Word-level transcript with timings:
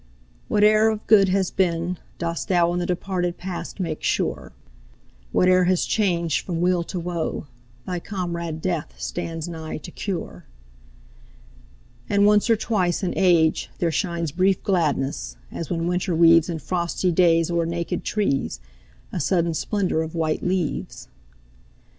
Whate'er 0.47 0.89
of 0.89 1.05
good 1.05 1.29
as 1.29 1.51
been, 1.51 1.99
dost 2.17 2.47
thou 2.47 2.73
In 2.73 2.79
the 2.79 2.87
departed 2.87 3.37
past 3.37 3.79
make 3.79 4.01
sure; 4.01 4.51
Whate'er 5.31 5.65
has 5.65 5.85
changed 5.85 6.43
from 6.43 6.59
weal 6.59 6.81
to 6.85 6.99
woe, 6.99 7.45
Thy 7.85 7.99
comrade 7.99 8.61
Death 8.63 8.95
stands 8.97 9.47
nigh 9.47 9.77
to 9.77 9.91
cure. 9.91 10.45
And 12.09 12.25
once 12.25 12.49
or 12.49 12.55
twice 12.55 13.03
in 13.03 13.13
age 13.15 13.69
there 13.77 13.91
shines 13.91 14.31
Brief 14.31 14.63
gladness, 14.63 15.37
as 15.51 15.69
when 15.69 15.85
winter 15.85 16.15
weaves 16.15 16.49
In 16.49 16.57
frosty 16.57 17.11
days 17.11 17.51
o'er 17.51 17.67
naked 17.67 18.03
trees, 18.03 18.59
A 19.11 19.19
sudden 19.19 19.53
splendour 19.53 20.01
of 20.01 20.15
white 20.15 20.41
leaves. 20.41 21.09